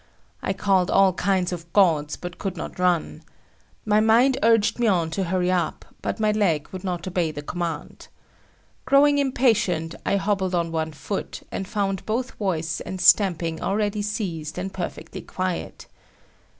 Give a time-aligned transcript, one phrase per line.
[0.41, 3.21] I called all kinds of gods, but could not run.
[3.85, 7.43] My mind urged me on to hurry up, but my leg would not obey the
[7.43, 8.07] command.
[8.85, 14.57] Growing impatient, I hobbled on one foot, and found both voice and stamping already ceased
[14.57, 15.85] and perfectly quiet.